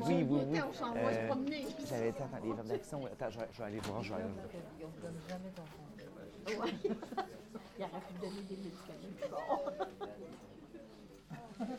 [0.05, 0.59] oui, oui, oui.
[0.59, 1.29] Euh.
[1.89, 3.05] J'avais attends, les verbes d'action.
[3.05, 4.03] Attends, je vais, je vais aller voir.
[4.03, 4.25] Je vais aller
[6.55, 6.67] voir.
[7.77, 9.27] Il aurait pu donner des médicaments plus.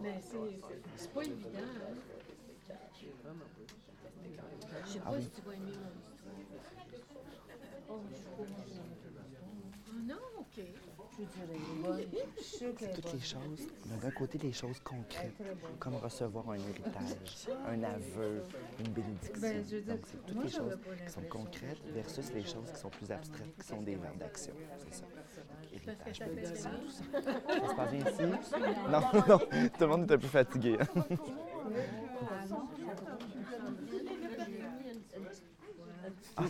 [0.00, 0.60] Mais c'est
[0.96, 1.58] c'est pas évident.
[1.58, 1.96] Hein?
[4.86, 6.34] Je sais pas si tu vas aimer mon histoire.
[7.90, 8.00] Oh,
[10.06, 10.60] non, ok.
[12.94, 13.66] Toutes les choses.
[13.90, 15.34] On a d'un côté les choses concrètes,
[15.80, 17.16] comme recevoir un héritage,
[17.66, 18.42] un aveu,
[18.78, 19.40] une bénédiction.
[19.40, 21.28] Ben, je veux dire, Donc, c'est toutes moi, les j'avais choses pas qui sont l'impression.
[21.28, 24.52] concrètes versus les choses qui sont plus abstraites, qui sont des verbes d'action.
[24.78, 25.04] C'est ça.
[25.72, 27.22] Héritage, bénédiction, tout ça.
[27.22, 28.22] Ça se passe bien ici?
[28.90, 30.78] Non, non, tout le monde est un peu fatigué.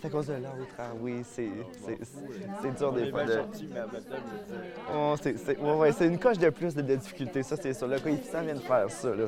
[0.09, 0.75] C'est à cause de l'autre.
[0.79, 1.49] Ah oui, c'est
[1.85, 1.99] c'est-
[2.63, 3.41] c'est dur des fois de...
[4.95, 7.75] Oh, c'est c'est- ouais, ouais, c'est une coche de plus de, de difficulté, ça c'est
[7.75, 7.87] sûr.
[7.89, 9.09] Le coefficient vient de faire ça.
[9.15, 9.25] là.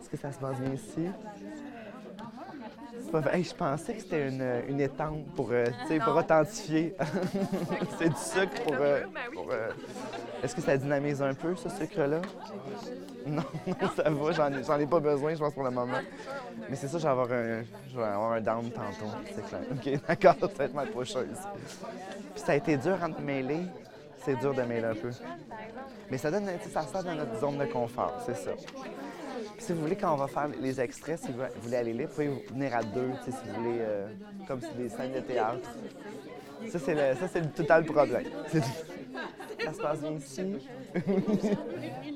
[0.00, 1.08] Est-ce que ça se passe bien ici?
[3.32, 6.94] Hey, je pensais que c'était une, une étampe pour, euh, tu sais, pour authentifier.
[7.98, 8.74] c'est du sucre pour...
[8.78, 9.00] euh,
[9.32, 9.70] pour, euh,
[10.46, 12.20] Est-ce que ça dynamise un peu, ce sucre-là?
[13.26, 13.42] Non,
[13.96, 14.30] ça va,
[14.62, 15.98] j'en ai, pas besoin, je pense, pour le moment.
[16.70, 19.62] Mais c'est ça, je vais avoir un, down tantôt, c'est clair.
[19.72, 21.34] OK, d'accord, ça va être ma prochaine.
[22.32, 23.62] Puis ça a été dur à me mêler.
[24.24, 25.10] C'est dur de mêler un peu.
[26.12, 28.52] Mais ça donne, ça sort dans notre zone de confort, c'est ça.
[29.58, 32.14] Si vous voulez, quand on va faire les extraits, si vous voulez aller lire, vous
[32.14, 34.06] pouvez venir à deux, si vous voulez, euh,
[34.46, 35.68] comme c'est des scènes de théâtre.
[36.70, 38.26] Ça, c'est le, ça, c'est le total problème.
[39.64, 40.58] Ça se passe bien ici.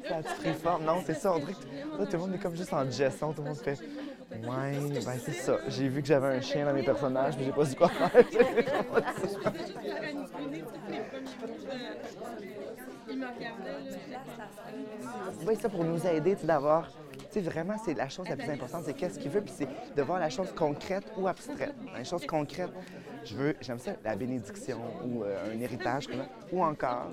[0.08, 0.84] ça pris forme?
[0.84, 3.32] Non, c'est ça, on dirait que là, tout le monde est comme juste en digestion,
[3.32, 3.78] tout le monde se fait.
[4.32, 5.58] Ouais, ben c'est ça.
[5.68, 8.10] J'ai vu que j'avais un chien dans mes personnages, mais j'ai pas su quoi faire.
[15.46, 16.88] Oui, ça pour nous aider, d'avoir.
[16.88, 19.68] Tu sais, vraiment, c'est la chose la plus importante, c'est qu'est-ce qu'il veut, puis c'est
[19.96, 21.74] de voir la chose concrète ou abstraite.
[21.92, 22.70] La chose concrète,
[23.24, 26.08] je veux, j'aime ça, la bénédiction ou euh, un héritage,
[26.52, 27.10] ou encore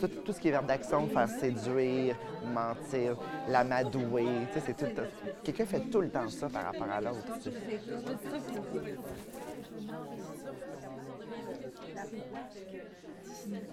[0.00, 2.16] tout, tout ce qui est verbe d'action, faire séduire,
[2.52, 3.16] mentir,
[3.48, 5.02] l'amadouer, tu sais, c'est tout.
[5.44, 7.38] Quelqu'un fait tout le temps ça par rapport à l'autre.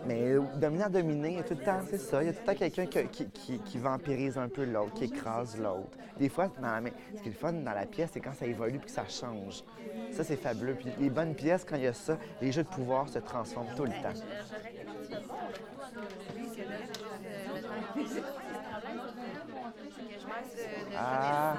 [0.05, 2.23] Mais euh, dominant, dominé, il y a tout le temps, c'est ça.
[2.23, 5.05] Il y a tout le temps quelqu'un qui, qui, qui- vampirise un peu l'autre, qui
[5.05, 5.97] écrase l'autre.
[6.17, 8.45] Des fois, la, mais ce qui est le fun dans la pièce, c'est quand ça
[8.45, 9.63] évolue puis que ça change.
[10.11, 10.75] Ça, c'est fabuleux.
[10.75, 13.73] Puis les bonnes pièces, quand il y a ça, les jeux de pouvoir se transforment
[13.75, 14.19] tout le temps.
[20.95, 21.55] Ah.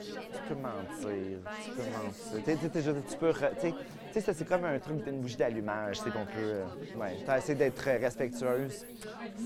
[0.00, 1.38] Tu peux mentir.
[1.64, 3.02] Tu peux mentir.
[3.08, 3.32] Tu peux.
[3.32, 3.72] Tu
[4.12, 6.00] sais, ça, c'est comme un truc d'une bougie d'allumage.
[6.00, 6.32] C'est qu'on peut.
[6.36, 6.64] euh,
[6.96, 8.84] ouais, t'as essayé d'être respectueuse.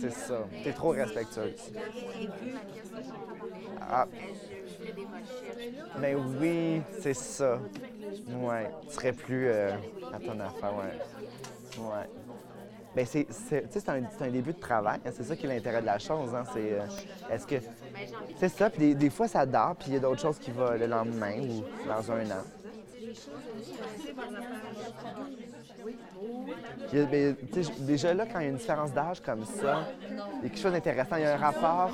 [0.00, 0.46] C'est ça.
[0.62, 1.72] T'es trop respectueuse.
[3.80, 4.06] Ah.
[6.00, 7.58] Mais oui, c'est ça.
[8.30, 8.70] Ouais.
[8.88, 9.70] Tu serais plus euh,
[10.12, 11.82] à ton affaire, ouais.
[11.82, 12.06] Ouais.
[12.96, 14.98] Ben c'est, c'est, un, un début de travail.
[15.04, 16.34] hein, C'est ça qui est l'intérêt de la chose.
[16.34, 16.86] Hein, c'est, euh,
[17.30, 17.56] est-ce que
[18.38, 18.70] c'est ça?
[18.70, 20.86] Puis des, des fois, ça dort, puis il y a d'autres choses qui vont le
[20.86, 22.44] lendemain ou dans un an.
[26.92, 27.36] Il y a- ben,
[27.80, 30.58] déjà là, quand il y a une différence d'âge comme ça, il y a quelque
[30.58, 31.16] chose d'intéressant.
[31.16, 31.90] Il y a un rapport.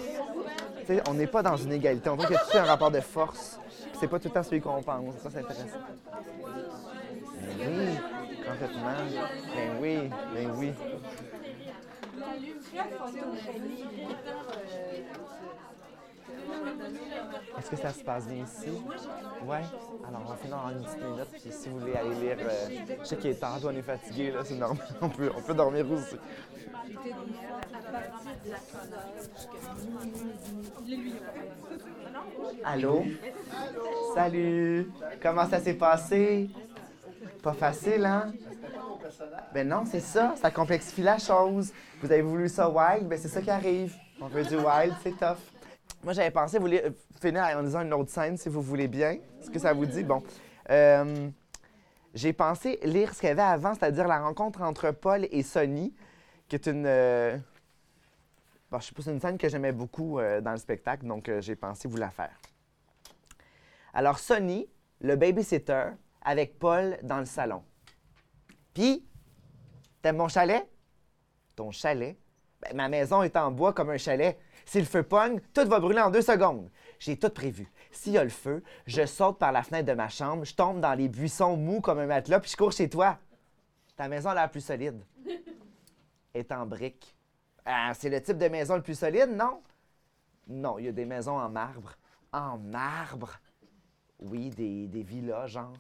[1.08, 2.08] on n'est pas dans une égalité.
[2.10, 3.58] On voit qu'il y a tout un rapport de force.
[3.68, 5.14] Puis c'est pas tout le temps celui qu'on pense.
[5.22, 5.78] Ça, c'est intéressant.
[7.58, 7.98] Ben oui,
[8.46, 9.20] complètement.
[9.54, 10.72] Ben oui, ben oui.
[17.58, 18.70] Est-ce que ça se passe bien ici?
[19.44, 19.62] Ouais.
[20.06, 21.28] Alors, on va finir en une petite minute.
[21.32, 22.68] Puis si vous voulez aller lire, euh,
[23.00, 24.40] je sais qu'il est tard, on est fatigué, là.
[25.00, 26.16] On peut, on peut dormir aussi.
[32.64, 33.04] Allô?
[34.14, 34.90] Salut!
[35.22, 36.50] Comment ça s'est passé?
[37.42, 38.32] Pas facile, hein?
[39.52, 41.72] Ben non, c'est ça, ça complexifie la chose.
[42.00, 43.94] Vous avez voulu ça wild, ben c'est ça qui arrive.
[44.20, 45.38] On veut du wild, c'est tough.
[46.04, 49.12] Moi, j'avais pensé vous lire- finir en disant une autre scène, si vous voulez bien.
[49.40, 50.04] Est-ce que ça vous dit?
[50.04, 50.22] Bon.
[50.68, 51.30] Euh,
[52.12, 55.94] j'ai pensé lire ce qu'il y avait avant, c'est-à-dire la rencontre entre Paul et Sonny,
[56.46, 56.84] qui est une...
[56.86, 57.38] euh,
[58.70, 61.28] Bon, je sais pas, c'est une scène que j'aimais beaucoup euh, dans le spectacle, donc
[61.30, 62.38] euh, j'ai pensé vous la faire.
[63.94, 64.68] Alors, Sonny,
[65.00, 65.86] le babysitter,
[66.20, 67.62] avec Paul dans le salon.
[68.74, 69.06] Puis,
[70.02, 70.68] t'aimes mon chalet?
[71.56, 72.18] Ton chalet?
[72.60, 74.38] Ben, ma maison est en bois comme un chalet.
[74.66, 76.70] Si le feu pogne, tout va brûler en deux secondes.
[76.98, 77.70] J'ai tout prévu.
[77.90, 80.80] S'il y a le feu, je saute par la fenêtre de ma chambre, je tombe
[80.80, 83.18] dans les buissons mous comme un matelas, puis je cours chez toi.
[83.96, 85.04] Ta maison a l'air plus solide.
[86.34, 87.14] Est en briques.
[87.64, 89.62] Ah, c'est le type de maison le plus solide, non?
[90.48, 91.92] Non, il y a des maisons en marbre.
[92.32, 93.38] En marbre?
[94.18, 95.78] Oui, des, des villas, genre.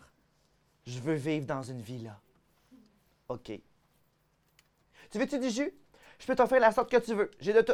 [0.86, 2.18] Je veux vivre dans une villa.
[3.28, 3.52] OK.
[5.10, 5.72] Tu veux-tu du jus?
[6.18, 7.30] Je peux t'offrir la sorte que tu veux.
[7.40, 7.72] J'ai de tout.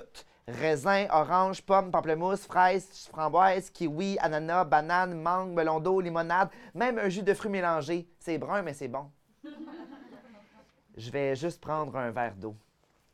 [0.59, 7.09] Raisin, orange, pomme, pamplemousse, fraise, framboise, kiwi, ananas, banane, mangue, melon d'eau, limonade, même un
[7.09, 8.09] jus de fruits mélangés.
[8.19, 9.11] C'est brun, mais c'est bon.
[10.97, 12.57] Je vais juste prendre un verre d'eau.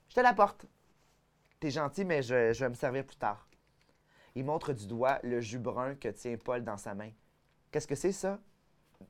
[0.09, 0.67] Je te l'apporte.
[1.61, 3.47] T'es gentil, mais je, vais me servir plus tard.
[4.35, 7.11] Il montre du doigt le jus brun que tient Paul dans sa main.
[7.71, 8.39] Qu'est-ce que c'est, ça?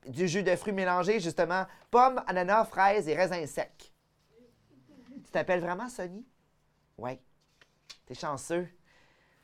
[0.06, 1.66] Du jus de fruits mélangés, justement.
[1.90, 3.92] Pommes, ananas, fraises et raisins secs.
[5.24, 6.24] Tu t'appelles vraiment Sonny?
[6.98, 7.18] Oui.
[8.07, 8.69] T'es chanceux.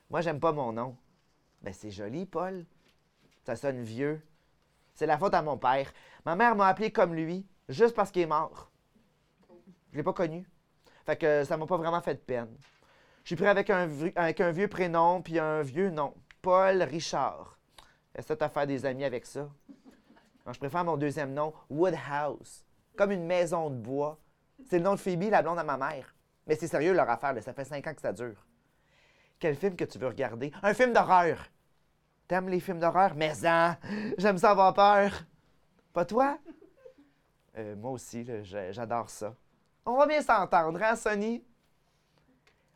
[0.09, 0.96] Moi, j'aime pas mon nom.
[1.62, 2.64] Ben, c'est joli, Paul.
[3.44, 4.22] Ça sonne vieux.
[4.94, 5.92] C'est la faute à mon père.
[6.25, 8.70] Ma mère m'a appelé comme lui, juste parce qu'il est mort.
[9.90, 10.48] Je l'ai pas connu.
[11.05, 12.57] Fait que ça m'a pas vraiment fait de peine.
[13.25, 16.14] Je suis pris avec un, vieux prénom puis un vieux nom.
[16.40, 17.59] Paul Richard.
[18.14, 19.48] Est-ce que t'as fait des amis avec ça?
[20.46, 22.64] Non, je préfère mon deuxième nom, Woodhouse.
[22.96, 24.18] Comme une maison de bois.
[24.68, 26.14] C'est le nom de Phoebe, la blonde à ma mère.
[26.46, 28.44] Mais c'est sérieux leur affaire, ça fait cinq ans que ça dure.
[29.42, 30.52] Quel film que tu veux regarder?
[30.62, 31.48] Un film d'horreur.
[32.28, 33.16] T'aimes les films d'horreur?
[33.16, 33.76] Mais ça,
[34.16, 35.11] j'aime ça avoir peur.
[35.92, 36.38] Pas toi?
[37.59, 39.35] Euh, moi aussi, j'adore ça.
[39.85, 41.44] On va bien s'entendre, hein, Sonny?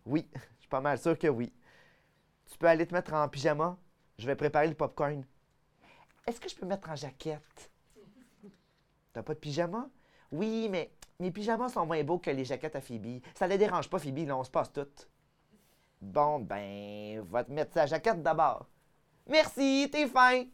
[0.05, 1.53] Oui, je suis pas mal sûr que oui.
[2.47, 3.79] Tu peux aller te mettre en pyjama?
[4.19, 5.25] Je vais préparer le popcorn.
[6.27, 7.71] Est-ce que je peux me mettre en jaquette?
[9.13, 9.89] T'as pas de pyjama?
[10.33, 13.23] Oui, mais mes pyjamas sont moins beaux que les jaquettes à Phoebe.
[13.37, 15.09] Ça ne dérange pas, Phoebe, là, on se passe toutes.
[16.01, 18.69] Bon, ben, va te mettre sa jaquette d'abord.
[19.29, 20.45] Merci, t'es fin.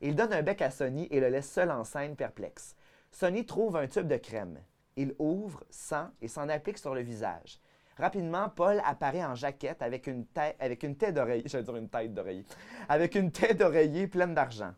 [0.00, 2.74] Il donne un bec à Sonny et le laisse seul en scène, perplexe.
[3.10, 4.58] Sonny trouve un tube de crème.
[4.96, 7.60] Il ouvre, sent et s'en applique sur le visage.
[7.98, 10.26] Rapidement, Paul apparaît en jaquette avec une
[10.58, 11.44] avec une tête d'oreiller.
[11.46, 12.44] J'allais dire une tête d'oreiller.
[12.88, 14.74] Avec une tête d'oreiller pleine d'argent.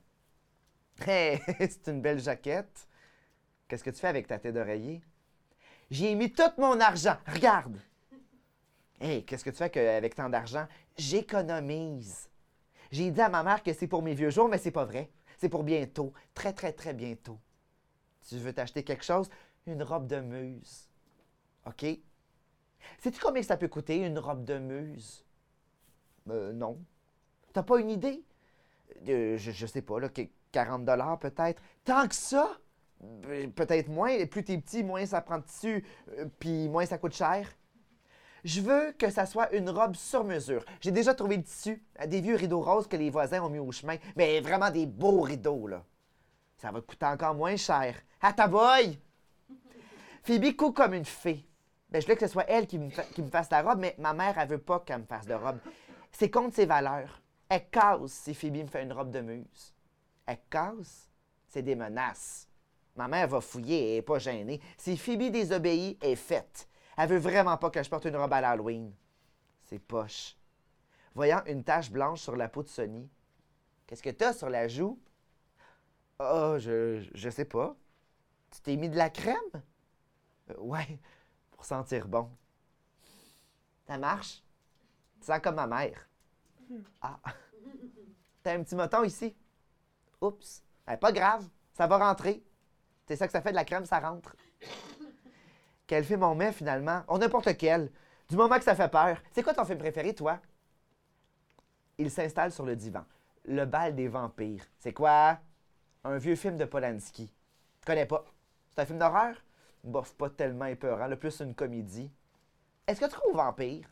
[1.06, 2.86] Hé, c'est une belle jaquette.
[3.66, 5.02] Qu'est-ce que tu fais avec ta tête d'oreiller?
[5.90, 7.16] J'y ai mis tout mon argent.
[7.26, 7.78] Regarde.
[9.00, 10.66] Hé, qu'est-ce que tu fais avec tant d'argent?
[10.96, 12.28] J'économise.
[12.90, 15.10] J'ai dit à ma mère que c'est pour mes vieux jours, mais c'est pas vrai.
[15.38, 16.12] C'est pour bientôt.
[16.34, 17.38] Très, très, très bientôt.
[18.28, 19.30] Tu veux t'acheter quelque chose?
[19.66, 20.88] Une robe de muse.
[21.66, 21.84] OK?
[22.98, 25.24] Sais-tu combien ça peut coûter, une robe de muse?
[26.30, 26.78] Euh, non.
[27.52, 28.24] T'as pas une idée?
[29.08, 31.62] Euh, je, je sais pas, là, que- 40 dollars peut-être.
[31.84, 32.58] Tant que ça?
[33.00, 34.26] Ben, Peut-être moins.
[34.26, 35.84] Plus t'es petit, moins ça prend de tissu,
[36.18, 37.48] euh, puis moins ça coûte cher.
[38.44, 40.64] Je veux que ça soit une robe sur mesure.
[40.80, 43.58] J'ai déjà trouvé le tissu, euh, des vieux rideaux roses que les voisins ont mis
[43.58, 45.84] au chemin, mais vraiment des beaux rideaux, là.
[46.56, 47.94] Ça va te coûter encore moins cher.
[48.20, 48.98] À ta boy!
[50.22, 51.44] Phoebe coud comme une fée.
[51.90, 53.78] Ben, je voulais que ce soit elle qui me, fa- qui me fasse la robe,
[53.80, 55.58] mais ma mère, elle veut pas qu'elle me fasse de robe.
[56.12, 57.20] C'est contre ses valeurs.
[57.48, 59.74] Elle casse si Phoebe me fait une robe de muse.
[60.26, 61.08] Elle casse,
[61.48, 62.46] c'est des menaces.
[62.94, 64.60] Ma mère va fouiller, elle n'est pas gênée.
[64.76, 66.67] Si Phoebe désobéit, elle est faite.
[67.00, 68.92] Elle veut vraiment pas que je porte une robe à l'Halloween.
[69.62, 70.36] C'est poche.
[71.14, 73.08] Voyant une tache blanche sur la peau de Sonny.
[73.86, 75.00] Qu'est-ce que t'as sur la joue?
[76.18, 77.76] Oh, je, je sais pas.
[78.50, 79.36] Tu t'es mis de la crème?
[80.50, 80.98] Euh, ouais,
[81.52, 82.28] pour sentir bon.
[83.86, 84.42] Ça marche?
[85.20, 86.08] Tu sens comme ma mère.
[87.00, 87.20] Ah.
[88.42, 89.36] T'as un petit moton ici?
[90.20, 90.64] Oups.
[91.00, 92.42] Pas grave, ça va rentrer.
[93.06, 94.34] C'est ça que ça fait de la crème, ça rentre.
[95.88, 97.02] Quel film on met finalement?
[97.08, 97.90] On n'importe quel.
[98.28, 100.38] Du moment que ça fait peur, c'est quoi ton film préféré, toi?
[101.96, 103.04] Il s'installe sur le divan.
[103.46, 104.62] Le bal des vampires.
[104.78, 105.38] C'est quoi?
[106.04, 107.26] Un vieux film de Polanski.
[107.26, 108.24] Tu connais pas?
[108.70, 109.34] C'est un film d'horreur?
[109.82, 112.12] Bof, pas tellement épeurant, le plus une comédie.
[112.86, 113.88] Est-ce que tu crois aux vampires?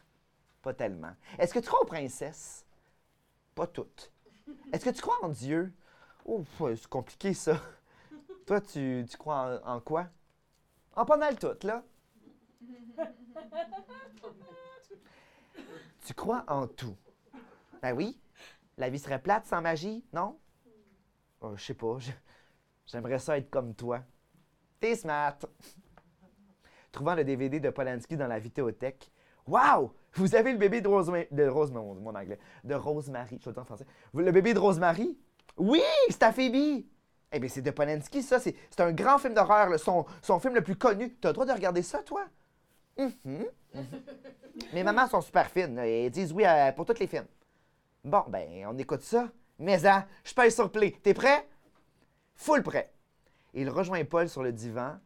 [0.61, 1.15] Pas tellement.
[1.39, 2.67] Est-ce que tu crois aux princesses?
[3.55, 4.13] Pas toutes.
[4.71, 5.73] Est-ce que tu crois en Dieu?
[6.27, 7.59] Oh, ouais, c'est compliqué ça.
[8.45, 10.09] Toi, tu, tu crois en quoi?
[10.97, 11.85] En pas mal toutes, là.
[16.07, 16.97] Tu crois en tout.
[17.83, 18.19] Ben oui.
[18.79, 20.39] La vie serait plate sans magie, non?
[21.41, 21.99] Oh, je sais pas.
[22.87, 24.01] J'aimerais ça être comme toi.
[24.79, 25.37] T'es smart.
[26.93, 29.11] Trouvant le DVD de Polanski dans la vidéothèque.
[29.47, 29.93] Wow!
[30.15, 31.27] Vous avez le bébé de Rosemary.
[31.31, 32.39] De Rose, mon, anglais.
[32.65, 33.39] De Rosemary.
[33.41, 33.87] Je le dire en français.
[34.15, 35.19] Le bébé de Rosemary?
[35.57, 35.83] Oui!
[36.09, 36.85] C'est à Phoebe!
[37.33, 38.39] Eh bien, c'est de Polanski, ça.
[38.41, 41.13] C'est un grand film d'horreur, son, son film le plus connu.
[41.15, 42.25] T'as le droit de regarder ça, toi?
[42.99, 43.47] Mhm, mhm.
[44.73, 45.79] Mes mamans sont super fines.
[45.79, 47.27] Elles disent oui à- pour tous les films.
[48.05, 49.29] Bon, ben, on écoute ça.
[49.59, 50.93] Mais hein, je paye sur play.
[51.03, 51.47] T'es prêt?
[52.37, 52.93] Full prêt.
[53.55, 54.99] Il rejoint Paul sur le divan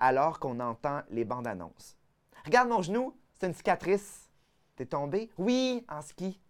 [0.00, 1.96] alors qu'on entend les bandes annonces.
[2.44, 4.28] Regarde mon genou, c'est une cicatrice.
[4.76, 5.30] T'es tombé?
[5.38, 6.40] Oui, en ski.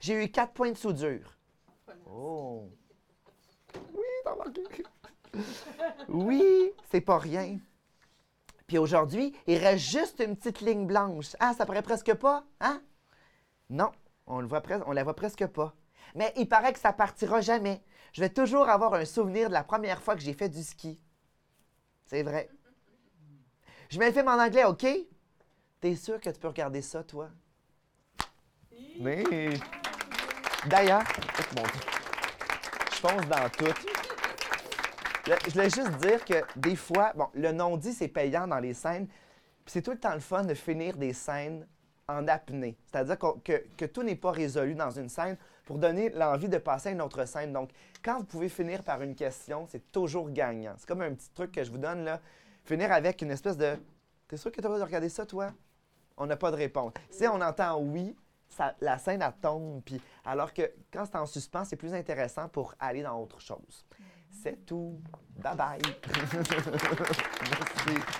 [0.00, 1.36] J'ai eu quatre points de soudure.
[2.08, 2.68] Oh.
[3.94, 4.62] Oui, t'as remarqué.
[6.12, 7.58] Oui, c'est pas rien.
[8.66, 11.34] Puis aujourd'hui, il reste juste une petite ligne blanche.
[11.40, 12.82] Ah, ça paraît presque pas, hein?
[13.70, 13.90] Non,
[14.26, 15.74] on le voit presque, on la voit presque pas.
[16.14, 17.82] Mais il paraît que ça partira jamais.
[18.12, 21.00] Je vais toujours avoir un souvenir de la première fois que j'ai fait du ski.
[22.04, 22.50] C'est vrai.
[23.88, 24.86] Je mets le film en anglais, OK?
[25.80, 27.30] T'es sûr que tu peux regarder ça, toi?
[29.00, 29.24] Mais.
[30.66, 31.80] D'ailleurs, oh mon Dieu,
[32.90, 33.91] je fonce dans tout.
[35.24, 39.06] Je voulais juste dire que des fois, bon, le non-dit, c'est payant dans les scènes.
[39.06, 41.66] Puis c'est tout le temps le fun de finir des scènes
[42.08, 42.76] en apnée.
[42.86, 46.88] C'est-à-dire que, que tout n'est pas résolu dans une scène pour donner l'envie de passer
[46.88, 47.52] à une autre scène.
[47.52, 47.70] Donc,
[48.04, 50.74] quand vous pouvez finir par une question, c'est toujours gagnant.
[50.76, 52.20] C'est comme un petit truc que je vous donne là.
[52.64, 53.76] Finir avec une espèce de
[54.32, 55.52] T'es sûr que tu as de regarder ça, toi?
[56.16, 56.94] On n'a pas de réponse.
[57.10, 58.16] Si on entend oui,
[58.80, 59.82] la scène, tombe.
[59.84, 63.84] Puis, alors que quand c'est en suspens, c'est plus intéressant pour aller dans autre chose.
[64.32, 65.00] C'est tout.
[65.42, 65.80] Bye bye.
[67.42, 68.18] Merci.